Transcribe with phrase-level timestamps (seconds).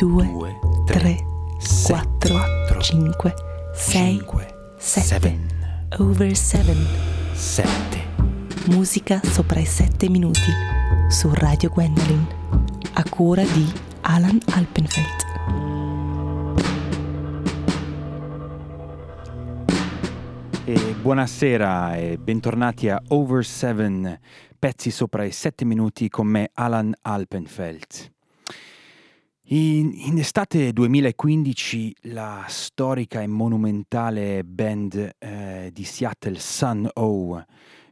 [0.00, 1.26] 2, 3,
[1.58, 3.34] 4, 5,
[3.74, 4.24] 6,
[4.78, 5.38] 7.
[5.98, 6.74] Over 7.
[7.34, 7.68] 7.
[8.70, 10.50] Musica sopra i 7 minuti
[11.10, 12.26] su Radio Gwendolyn
[12.94, 15.28] a cura di Alan Alpenfeld.
[20.64, 24.20] E buonasera e bentornati a Over 7,
[24.58, 28.18] pezzi sopra i 7 minuti con me Alan Alpenfeld.
[29.52, 37.44] In, in, estate 2015 la storica e monumentale band eh, di Seattle Sun O,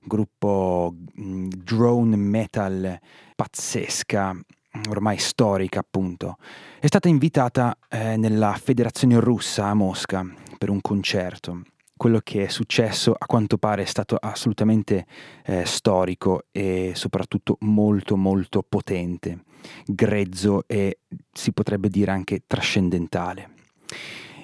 [0.04, 2.96] gruppo mh, mm, drone metal
[3.34, 4.40] pazzesca,
[4.88, 6.36] ormai storica appunto,
[6.78, 10.24] è stata invitata eh, nella federazione russa a Mosca
[10.56, 11.62] per un concerto
[11.98, 15.04] quello che è successo a quanto pare è stato assolutamente
[15.44, 19.44] eh, storico e soprattutto molto molto potente,
[19.84, 23.50] grezzo e si potrebbe dire anche trascendentale.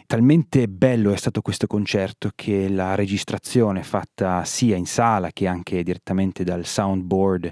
[0.06, 5.83] Talmente bello è stato questo concerto che la registrazione fatta sia in sala che anche
[5.83, 7.50] direttamente dal soundboard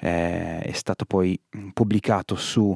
[0.00, 1.38] eh, è stato poi
[1.74, 2.74] pubblicato su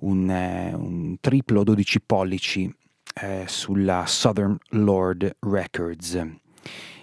[0.00, 2.70] un, eh, un triplo 12 pollici
[3.20, 6.26] eh, sulla Southern Lord Records.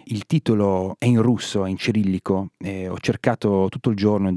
[0.06, 4.36] Il titolo è in russo, è in cirillico, eh, ho cercato tutto il giorno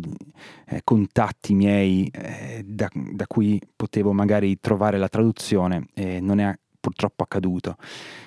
[0.67, 5.89] eh, contatti miei eh, da, da, cui potevo magari trovare la traduzione
[6.21, 7.77] non è purtroppo accaduto,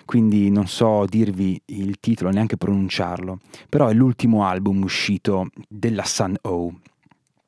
[0.03, 3.39] quindi non so dirvi il titolo, neanche pronunciarlo,
[3.70, 6.81] però è l'ultimo album uscito della Sun O.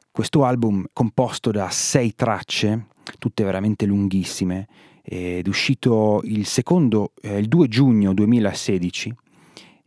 [0.09, 2.87] Questo album composto da sei tracce,
[3.19, 4.67] tutte veramente lunghissime,
[5.03, 9.15] ed è uscito il, secondo, eh, il 2 giugno 2016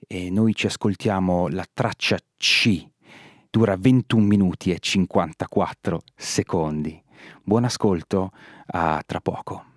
[0.06, 2.86] e noi ci ascoltiamo la traccia C,
[3.50, 7.02] dura 21 minuti e 54 secondi.
[7.42, 8.32] Buon ascolto,
[8.66, 9.73] a tra poco.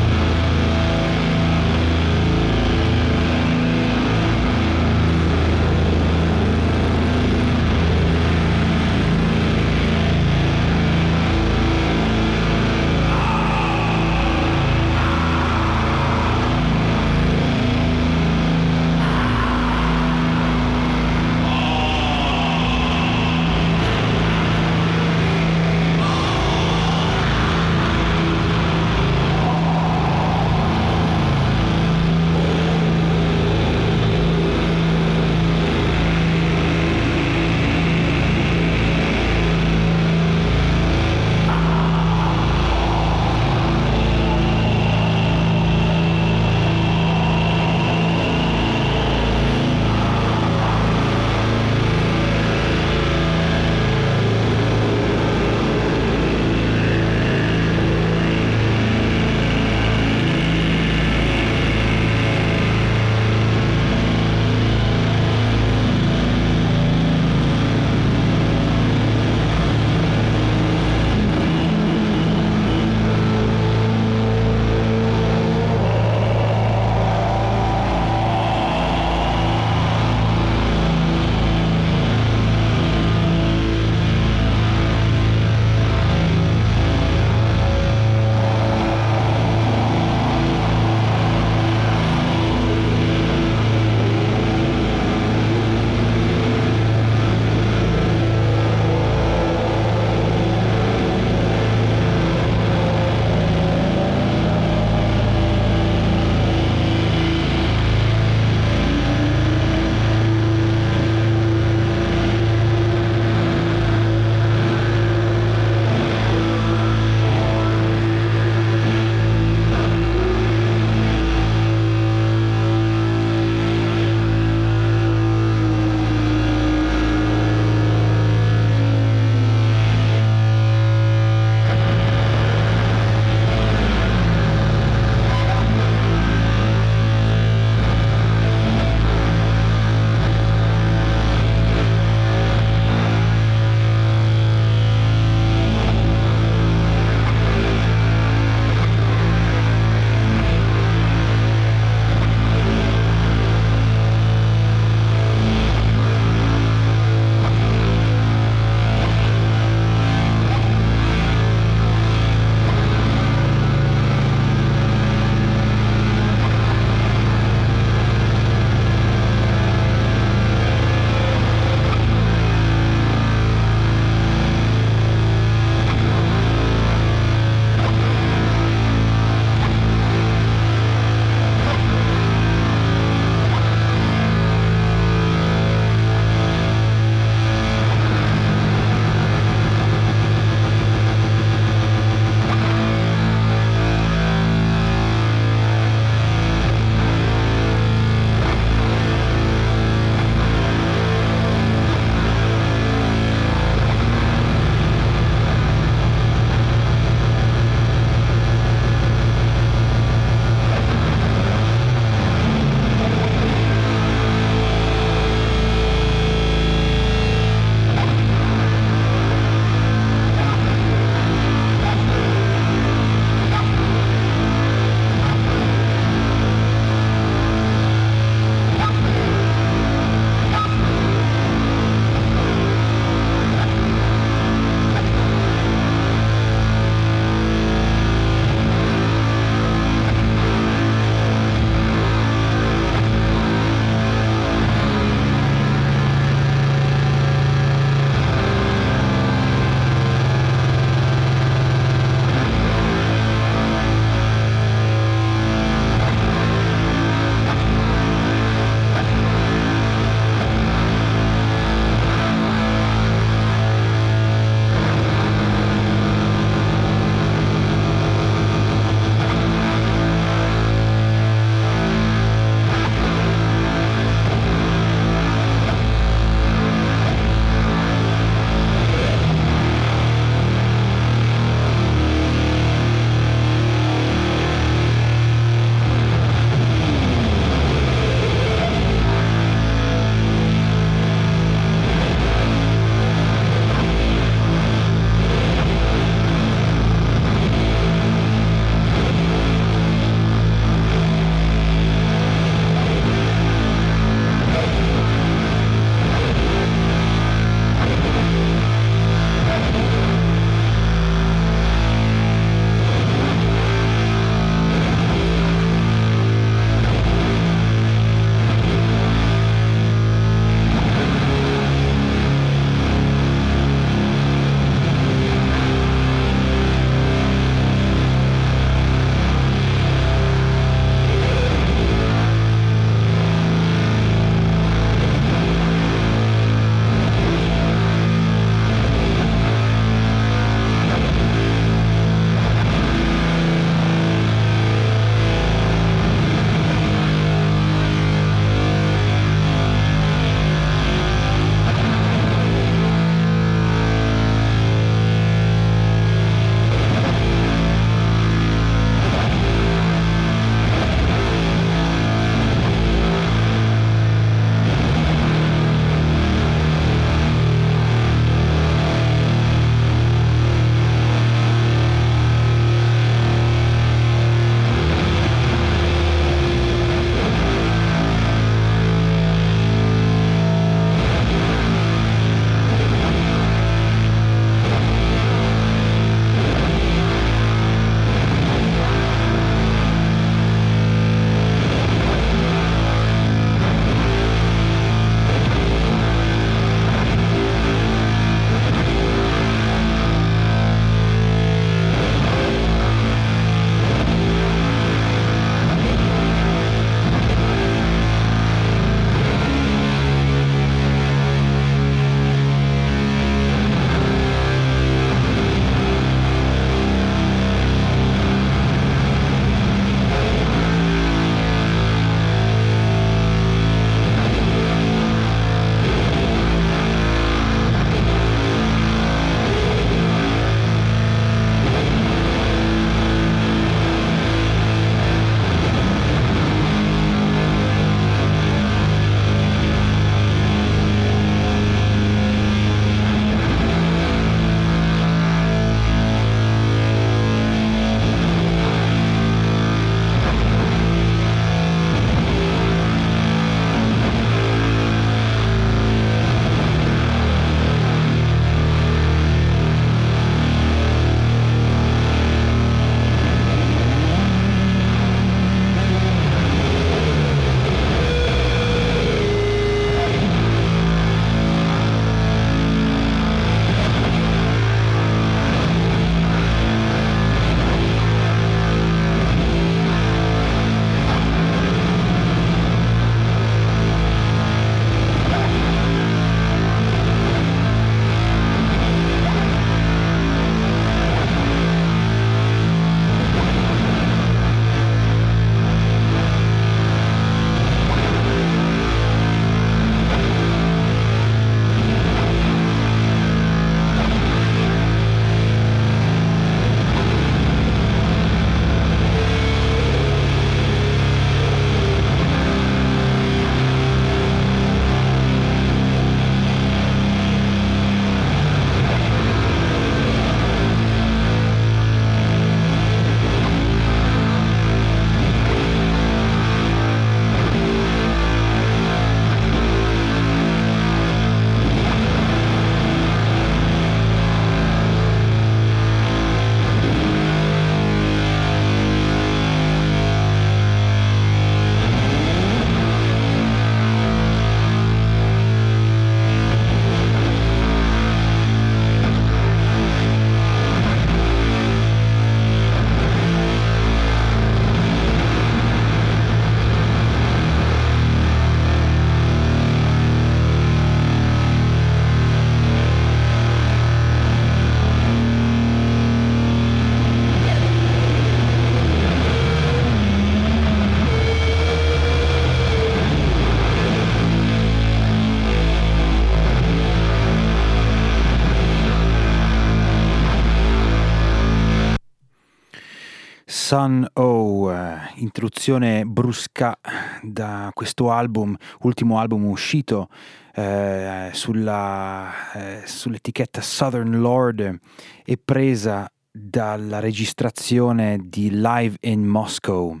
[583.76, 586.78] Sun O, eh, introduzione brusca
[587.20, 590.08] da questo album, ultimo album uscito
[590.54, 594.78] eh, sulla, eh, sull'etichetta Southern Lord
[595.22, 600.00] e presa dalla registrazione di Live in Moscow,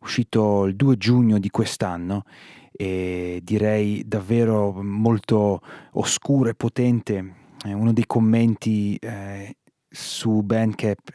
[0.00, 2.24] uscito il 2 giugno di quest'anno
[2.70, 7.34] e direi davvero molto oscuro e potente.
[7.64, 9.56] uno dei commenti eh,
[9.88, 11.14] su Bandcamp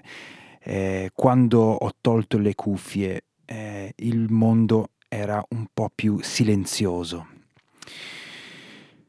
[0.64, 7.28] eh, quando ho tolto le cuffie eh, il mondo era un po' più silenzioso.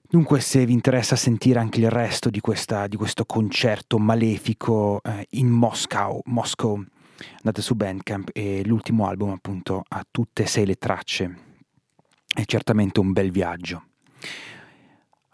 [0.09, 5.27] Dunque, se vi interessa sentire anche il resto di, questa, di questo concerto malefico eh,
[5.31, 6.85] in Moscow, Moscow,
[7.37, 11.37] andate su Bandcamp e l'ultimo album appunto ha tutte e sei le tracce.
[12.27, 13.85] È certamente un bel viaggio.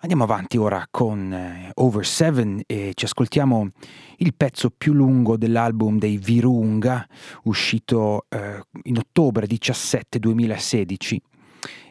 [0.01, 3.71] Andiamo avanti ora con eh, Over Seven e ci ascoltiamo
[4.19, 7.05] il pezzo più lungo dell'album dei Virunga,
[7.43, 11.21] uscito eh, in ottobre 17 2016.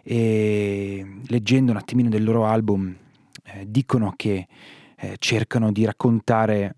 [0.03, 2.95] E leggendo un attimino del loro album,
[3.43, 4.47] eh, dicono che
[4.95, 6.75] eh, cercano di raccontare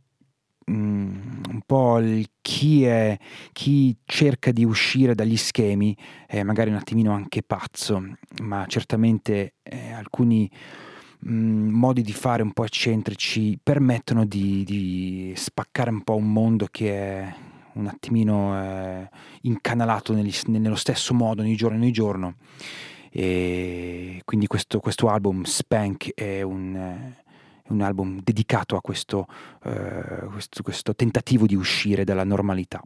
[0.72, 2.02] mm, un po'
[2.42, 3.15] chi, è,
[3.52, 5.96] chi cerca di uscire dagli schemi,
[6.44, 8.04] magari un attimino anche pazzo,
[8.42, 10.50] ma certamente eh, alcuni
[11.20, 16.32] mh, mm, modi di fare un po' eccentrici permettono di, di, spaccare un po' un
[16.32, 17.34] mondo che è
[17.74, 19.10] un attimino eh,
[19.42, 22.36] incanalato negli, nello stesso modo ogni giorno ogni giorno.
[23.12, 27.14] E quindi questo, questo album Spank è un,
[27.68, 29.26] un, album dedicato a questo,
[29.64, 32.82] eh, questo, questo tentativo di uscire dalla normalità.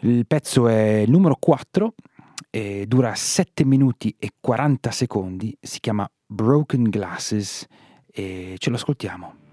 [0.00, 1.94] Il pezzo è il numero 4
[2.50, 7.66] e dura 7 minuti e 40 secondi, si chiama Broken Glasses
[8.06, 9.45] e ce lo ascoltiamo.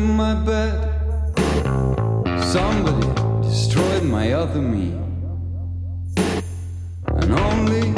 [0.00, 0.74] my bed.
[2.42, 3.06] Somebody
[3.42, 4.92] destroyed my other me.
[7.06, 7.92] And only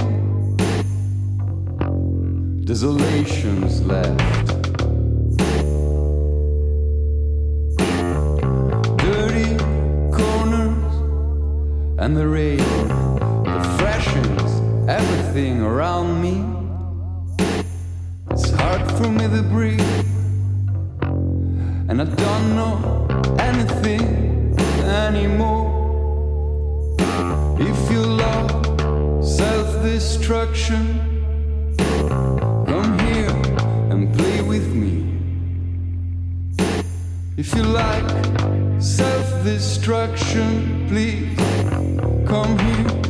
[2.64, 4.18] desolations left.
[8.98, 9.56] Dirty
[10.12, 10.94] corners
[11.98, 12.58] and the rain,
[13.44, 14.50] the freshens
[14.88, 16.44] everything around me.
[18.30, 20.01] It's hard for me to breathe
[21.92, 23.06] and I don't know
[23.38, 24.56] anything
[25.04, 25.68] anymore.
[27.60, 28.50] If you love
[29.22, 30.82] self destruction,
[32.66, 33.36] come here
[33.90, 34.94] and play with me.
[37.36, 38.10] If you like
[38.80, 41.36] self destruction, please
[42.26, 43.01] come here.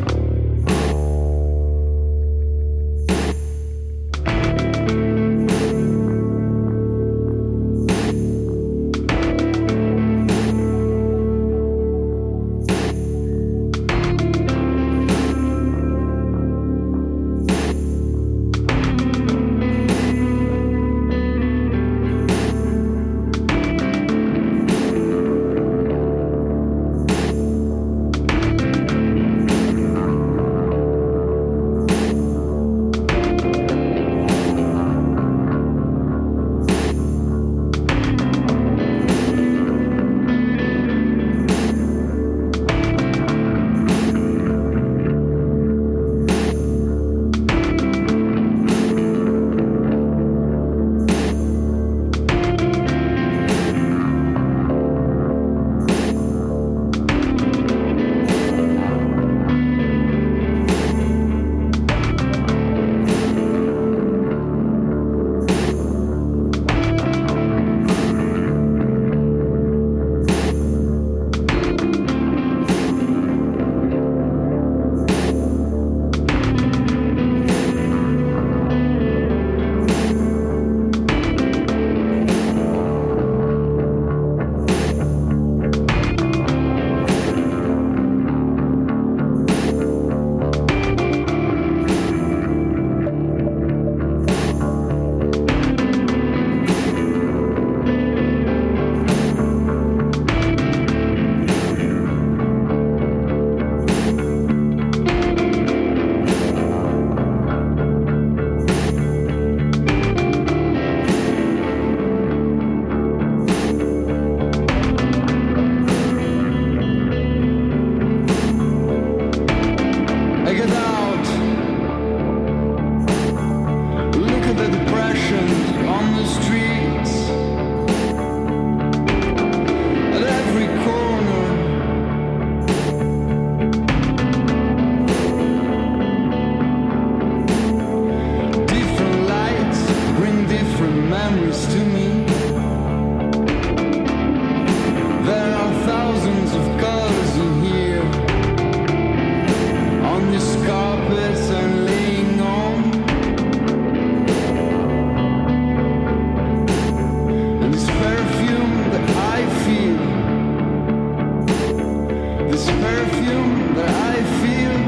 [163.12, 164.82] perfume that I feel.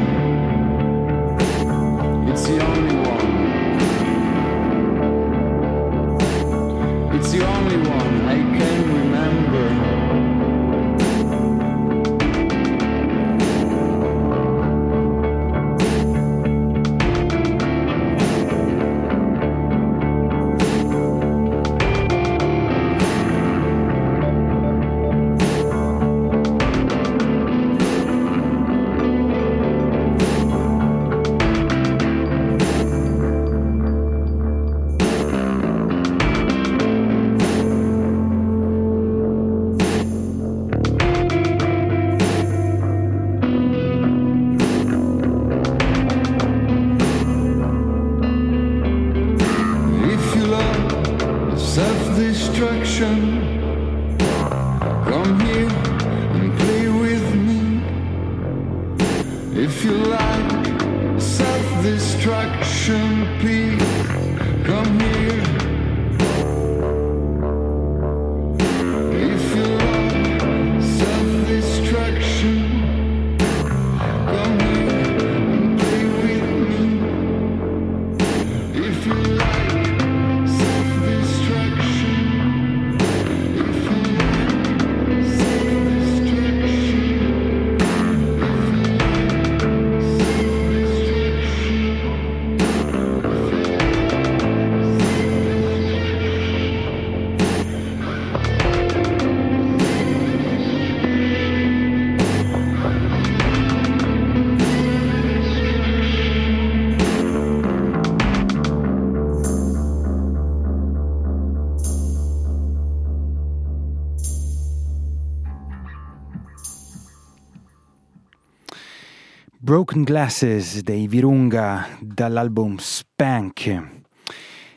[119.75, 124.03] Broken Glasses dei Virunga dall'album Spank.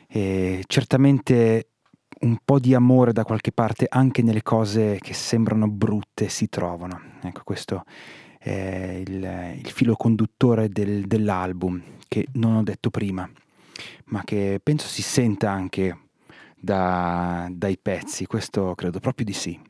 [0.08, 1.68] E certamente
[2.22, 7.00] un po' di amore da qualche parte anche nelle cose che sembrano brutte si trovano.
[7.22, 7.84] Ecco, questo
[8.40, 13.30] è il, il filo conduttore del, dell'album che non ho detto prima,
[14.06, 15.96] ma che penso si senta anche
[16.58, 19.60] da, dai pezzi, questo credo proprio di sì.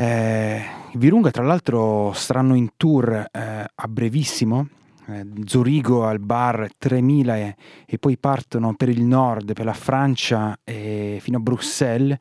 [0.00, 3.28] Eh, I Virunga tra l'altro saranno in tour eh,
[3.74, 4.66] a brevissimo,
[5.08, 10.58] eh, Zurigo al bar 3000 e, e, poi partono per il nord, per la Francia
[10.64, 12.16] fino a Bruxelles.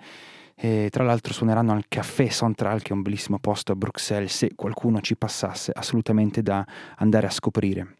[0.55, 4.55] E tra l'altro suoneranno al Café Central, che è un bellissimo posto a Bruxelles, se
[4.55, 6.67] qualcuno ci passasse, assolutamente da
[6.97, 7.95] andare a scoprire.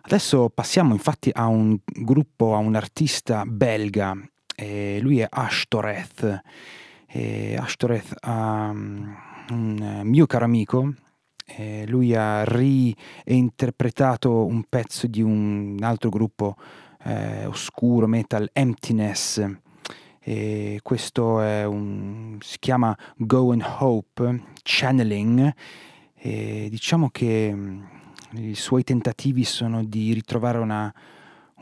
[0.00, 4.16] Adesso passiamo infatti a un gruppo, a un artista belga,
[4.98, 5.66] lui è Ash
[7.12, 9.14] Toreth e Ashtoreth um,
[9.50, 10.94] un mio caro amico,
[11.44, 16.56] eh, lui ha reinterpretato un pezzo di un altro gruppo
[17.04, 19.44] eh, oscuro, metal, Emptiness.
[20.24, 25.52] E questo un, si chiama Go and Hope Channeling.
[26.14, 27.82] E diciamo che mm,
[28.36, 30.94] i suoi tentativi sono di ritrovare una,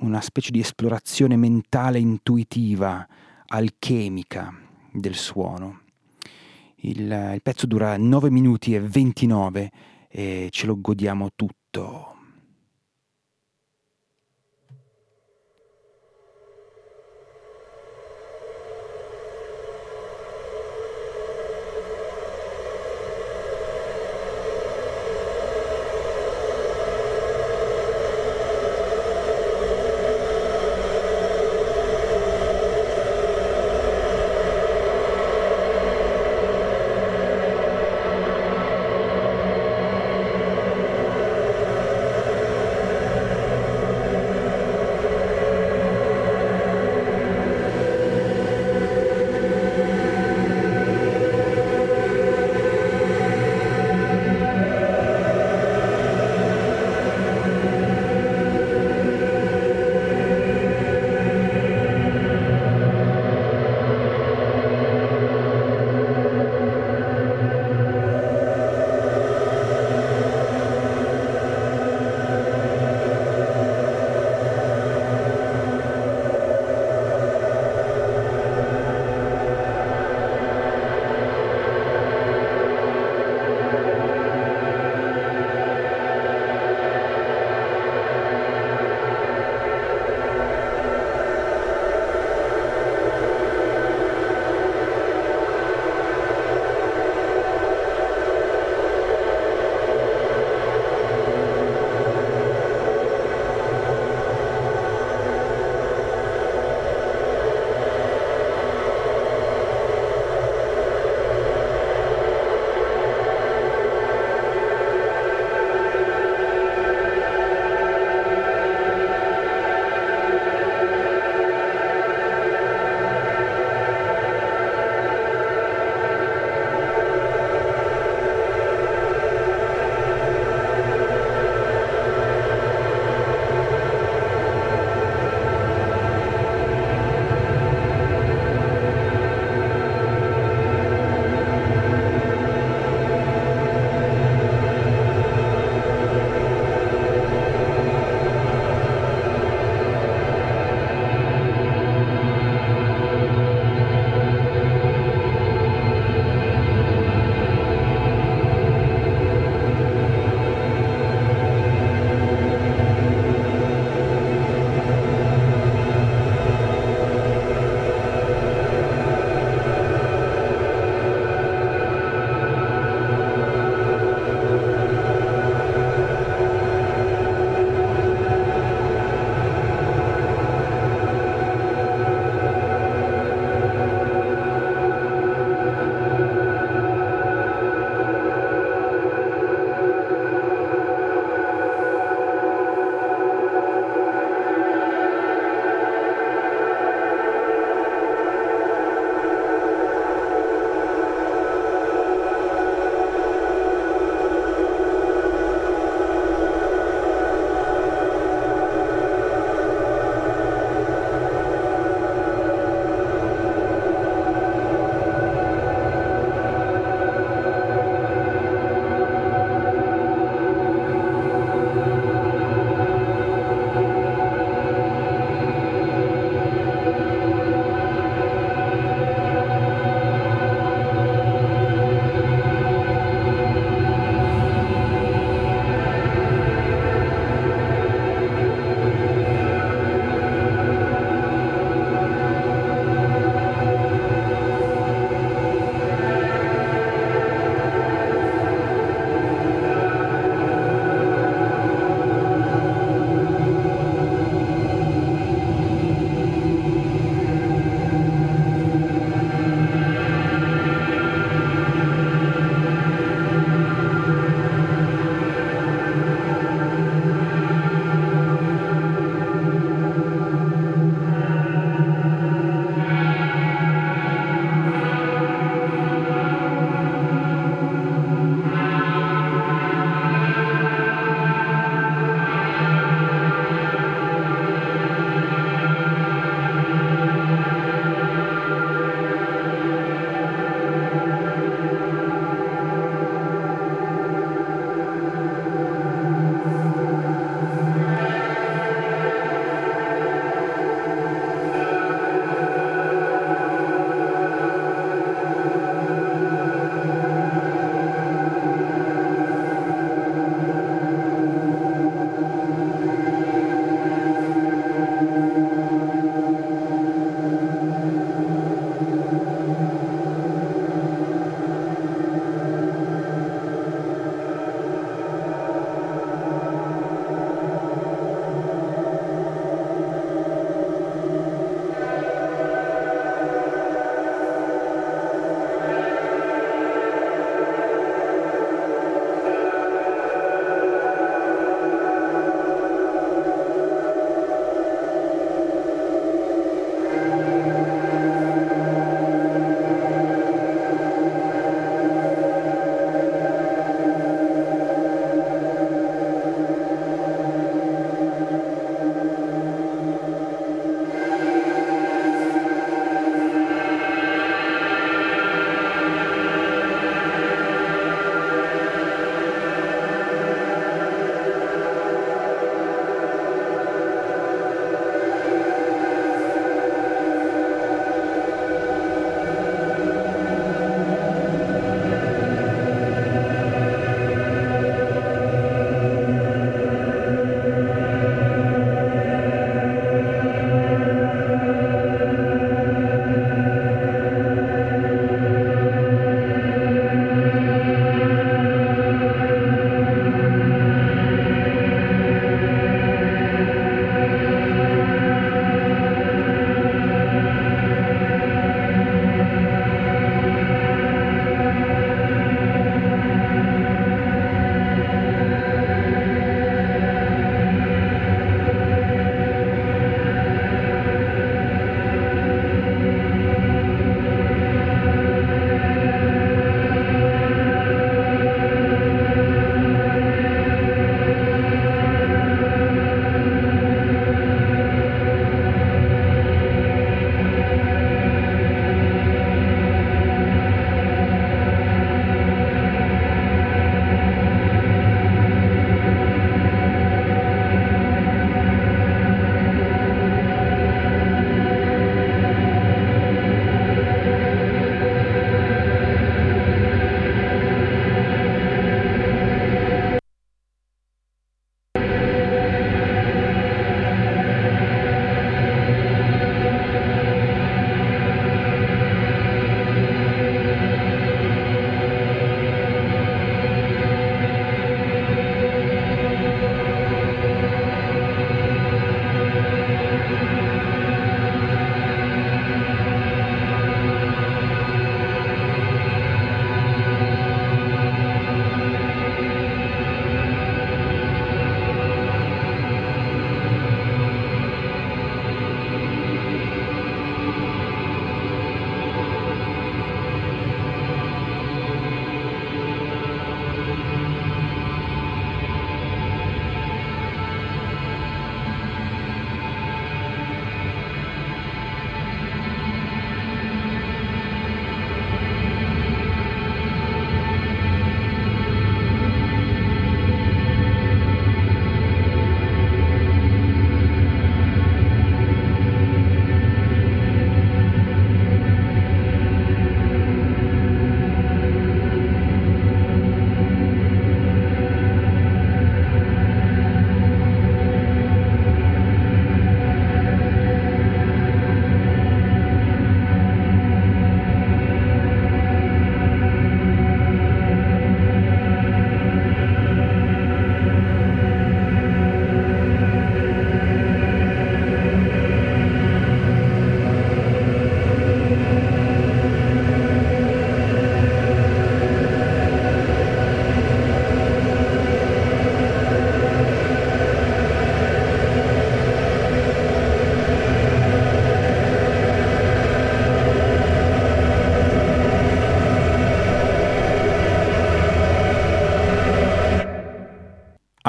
[0.01, 3.07] una specie di esplorazione mentale intuitiva,
[3.47, 5.80] alchemica del suono.
[6.82, 9.70] Il, il pezzo dura 9 minuti e 29
[10.09, 12.16] e ce lo godiamo tutto.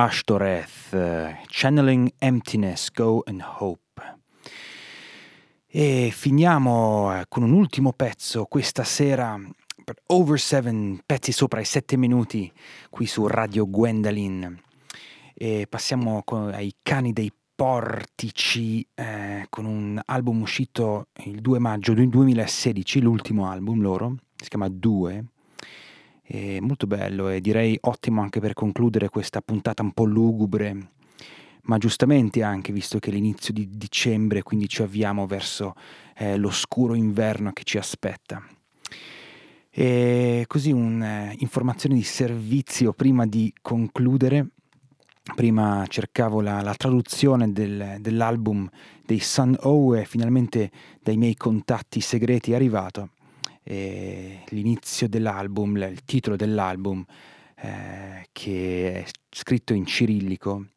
[0.03, 0.95] Ashtoreth,
[1.45, 3.79] Channeling Emptiness, Go and Hope.
[5.67, 9.39] E finiamo eh, con un ultimo pezzo questa sera
[9.83, 12.51] per Over 7, pezzi sopra i 7 minuti
[12.89, 14.59] qui su Radio Gwendolyn.
[15.35, 22.09] E passiamo ai cani dei portici eh, con un album uscito il 2 maggio del
[22.09, 25.25] 2016, l'ultimo album loro, si chiama 2.
[26.31, 30.91] È molto bello e direi ottimo anche per concludere questa puntata un po' lugubre
[31.63, 35.75] ma giustamente anche visto che è l'inizio di dicembre, quindi ci avviamo verso
[36.15, 38.41] eh, l'oscuro inverno che ci aspetta.
[39.69, 44.47] E così un'informazione eh, di servizio prima di concludere.
[45.35, 48.67] Prima cercavo la, la traduzione del, dell'album
[49.05, 50.71] dei Sun O e finalmente
[51.03, 53.09] dai miei contatti segreti è arrivato.
[53.63, 57.03] E l'inizio dell'album, il titolo dell'album,
[57.55, 60.67] eh, che è scritto in cirillico,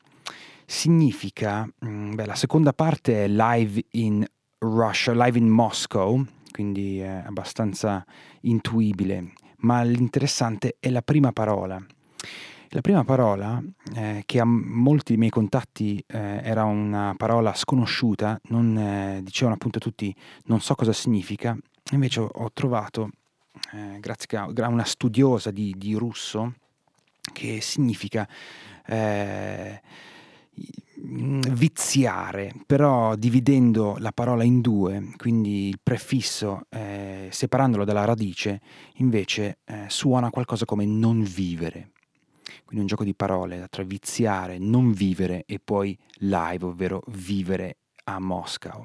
[0.67, 4.25] significa, mm, beh, la seconda parte è live in
[4.59, 8.05] Russia, live in Moscow, quindi è abbastanza
[8.43, 11.85] intuibile, ma l'interessante è la prima parola.
[12.75, 13.63] La prima parola,
[13.95, 19.79] eh, che a molti miei contatti eh, era una parola sconosciuta, non, eh, dicevano appunto
[19.79, 20.13] tutti
[20.47, 21.57] non so cosa significa,
[21.93, 23.11] invece ho, ho trovato,
[23.75, 26.55] eh, grazie a una studiosa di, di russo,
[27.33, 28.29] che significa
[28.87, 29.81] eh,
[30.97, 38.61] viziare, però dividendo la parola in due, quindi il prefisso eh, separandolo dalla radice,
[38.95, 41.91] invece eh, suona qualcosa come non vivere.
[42.65, 48.19] Quindi un gioco di parole tra viziare, non vivere e poi live, ovvero vivere a
[48.19, 48.81] Mosca.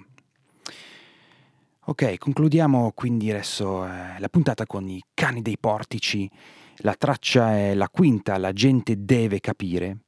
[1.86, 6.30] Ok, concludiamo quindi adesso eh, la puntata con i cani dei portici.
[6.78, 10.02] La traccia è la quinta, la gente deve capire.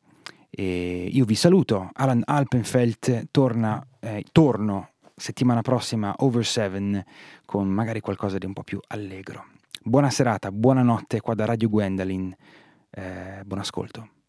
[0.50, 7.06] E io vi saluto, Alan Alpenfeld torna, eh, torno settimana prossima over 7
[7.46, 9.46] con magari qualcosa di un po' più allegro.
[9.82, 12.36] Buona serata, buonanotte qua da Radio Gwendolyn,
[12.92, 14.21] eh, buon ascolto.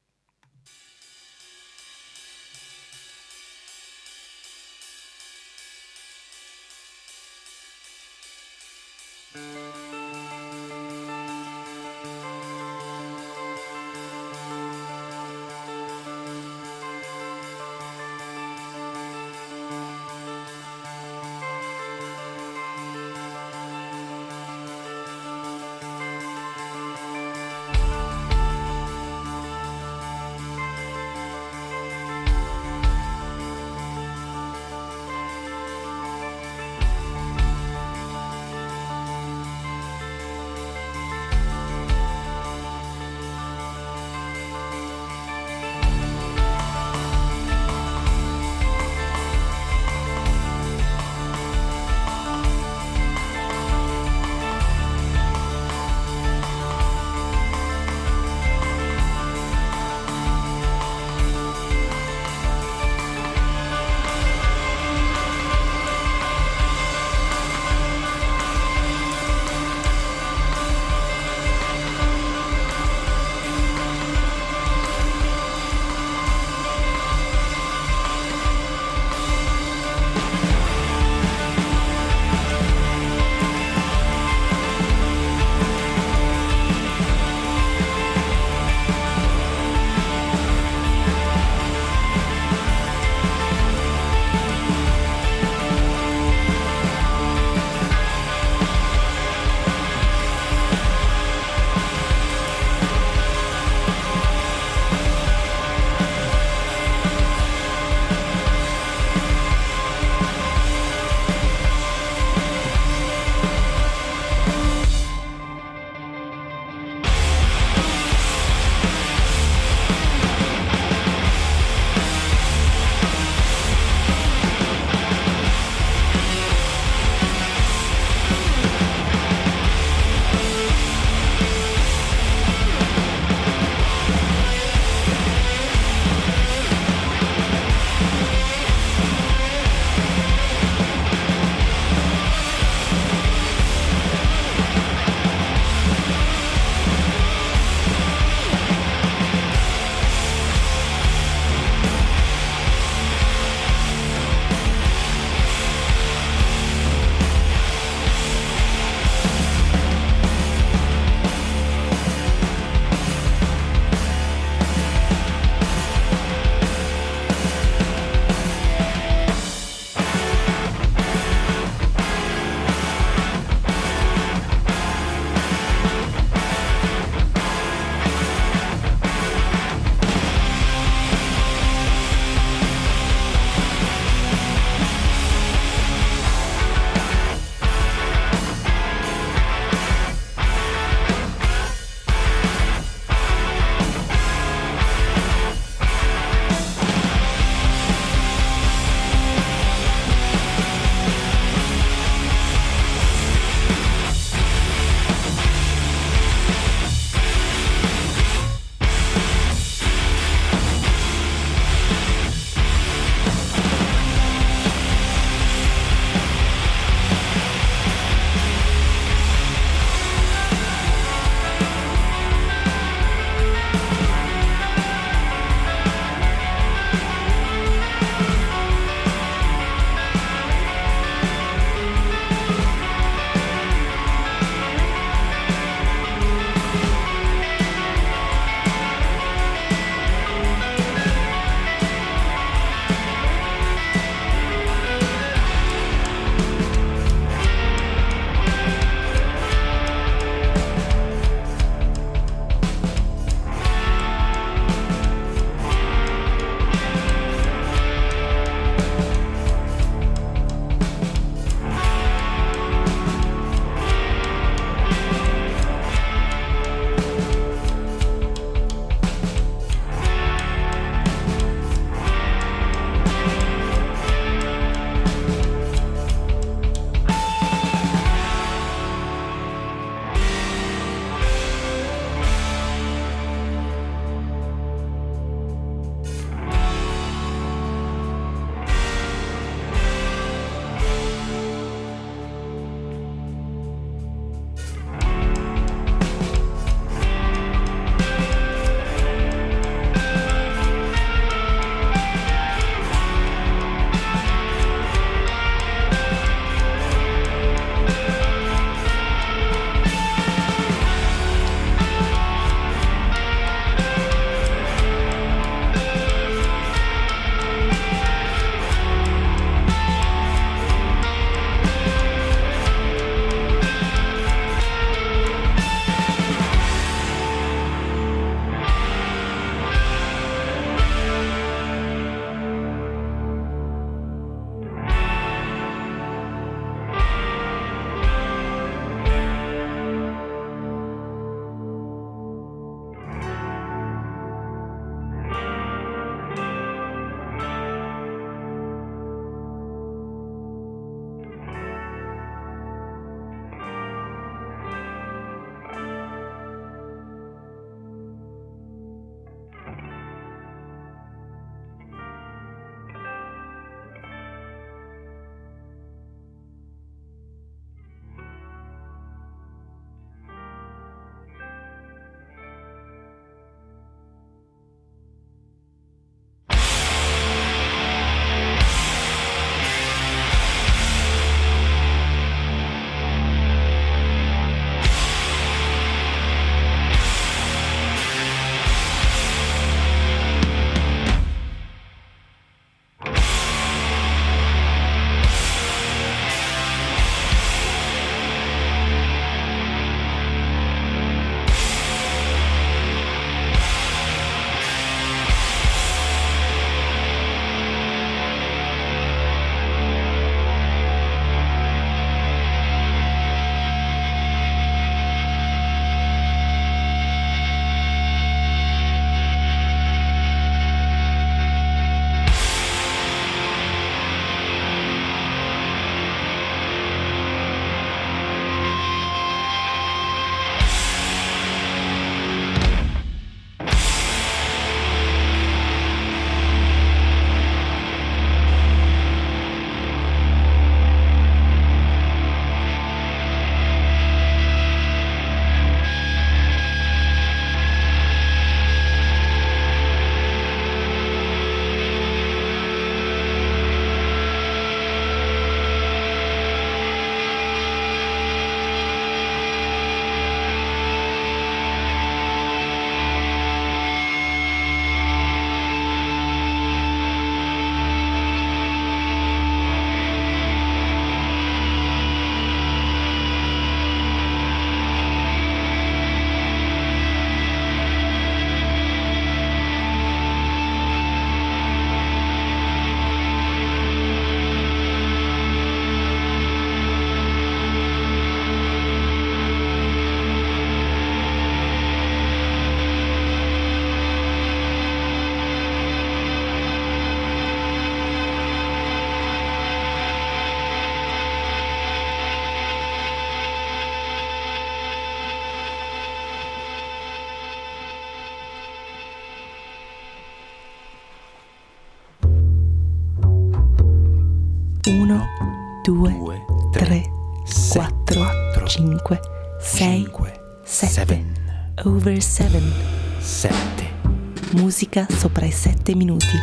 [524.92, 526.36] Musica sopra i 7 minuti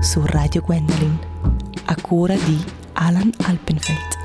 [0.00, 1.18] su Radio Gwendolyn
[1.86, 4.17] a cura di Alan Alpenfeld.